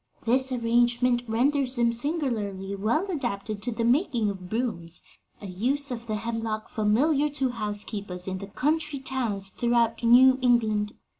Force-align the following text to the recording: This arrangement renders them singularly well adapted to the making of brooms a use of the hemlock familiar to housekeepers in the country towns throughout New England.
This 0.25 0.51
arrangement 0.51 1.21
renders 1.27 1.75
them 1.75 1.91
singularly 1.93 2.75
well 2.75 3.05
adapted 3.07 3.61
to 3.61 3.71
the 3.71 3.83
making 3.83 4.31
of 4.31 4.49
brooms 4.49 5.01
a 5.39 5.45
use 5.45 5.91
of 5.91 6.07
the 6.07 6.15
hemlock 6.15 6.69
familiar 6.69 7.29
to 7.29 7.51
housekeepers 7.51 8.27
in 8.27 8.39
the 8.39 8.47
country 8.47 8.97
towns 8.97 9.49
throughout 9.49 10.01
New 10.03 10.39
England. 10.41 10.93